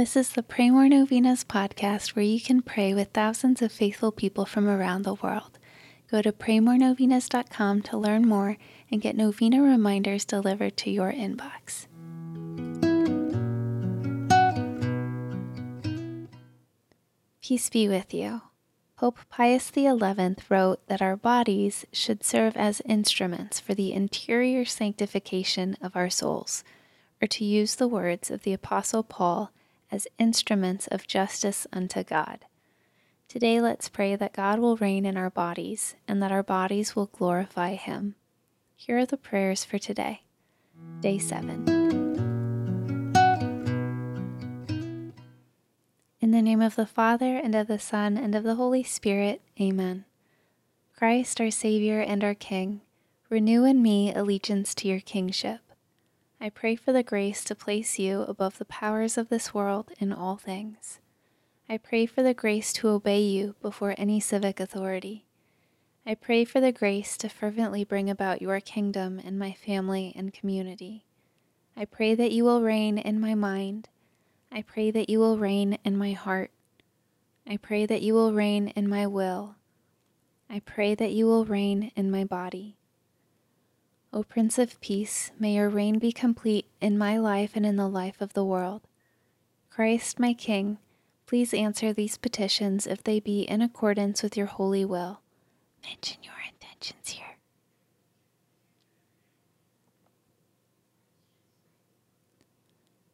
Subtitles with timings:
[0.00, 4.10] This is the Pray More Novenas podcast where you can pray with thousands of faithful
[4.10, 5.58] people from around the world.
[6.10, 8.56] Go to praymorenovenas.com to learn more
[8.90, 11.86] and get novena reminders delivered to your inbox.
[17.42, 18.40] Peace be with you.
[18.96, 19.98] Pope Pius XI
[20.48, 26.64] wrote that our bodies should serve as instruments for the interior sanctification of our souls,
[27.20, 29.52] or to use the words of the Apostle Paul,
[29.90, 32.44] as instruments of justice unto God.
[33.28, 37.06] Today, let's pray that God will reign in our bodies and that our bodies will
[37.06, 38.16] glorify Him.
[38.74, 40.22] Here are the prayers for today.
[41.00, 41.80] Day 7.
[46.20, 49.40] In the name of the Father, and of the Son, and of the Holy Spirit,
[49.60, 50.04] Amen.
[50.94, 52.82] Christ, our Savior and our King,
[53.30, 55.60] renew in me allegiance to your kingship.
[56.42, 60.10] I pray for the grace to place you above the powers of this world in
[60.10, 60.98] all things.
[61.68, 65.26] I pray for the grace to obey you before any civic authority.
[66.06, 70.32] I pray for the grace to fervently bring about your kingdom in my family and
[70.32, 71.04] community.
[71.76, 73.90] I pray that you will reign in my mind.
[74.50, 76.50] I pray that you will reign in my heart.
[77.46, 79.56] I pray that you will reign in my will.
[80.48, 82.78] I pray that you will reign in my body.
[84.12, 87.88] O Prince of Peace, may your reign be complete in my life and in the
[87.88, 88.82] life of the world.
[89.70, 90.78] Christ, my King,
[91.26, 95.20] please answer these petitions if they be in accordance with your holy will.
[95.84, 97.38] Mention your intentions here.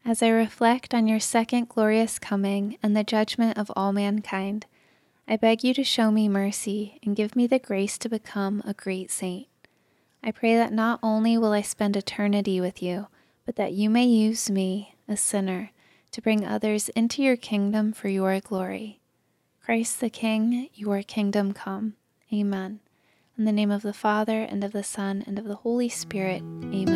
[0.03, 4.65] As I reflect on your second glorious coming and the judgment of all mankind,
[5.29, 8.73] I beg you to show me mercy and give me the grace to become a
[8.73, 9.49] great saint.
[10.27, 13.07] I pray that not only will I spend eternity with you,
[13.45, 15.71] but that you may use me, a sinner,
[16.11, 18.99] to bring others into your kingdom for your glory.
[19.65, 21.95] Christ the King, your kingdom come.
[22.33, 22.81] Amen.
[23.39, 26.43] In the name of the Father, and of the Son, and of the Holy Spirit.
[26.73, 26.96] Amen.